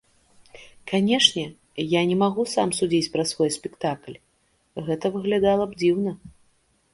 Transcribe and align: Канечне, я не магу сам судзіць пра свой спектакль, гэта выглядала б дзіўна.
Канечне, 0.91 1.43
я 1.83 2.01
не 2.11 2.15
магу 2.23 2.45
сам 2.53 2.69
судзіць 2.79 3.11
пра 3.17 3.23
свой 3.33 3.49
спектакль, 3.57 4.17
гэта 4.89 5.05
выглядала 5.19 5.63
б 5.69 5.81
дзіўна. 5.85 6.11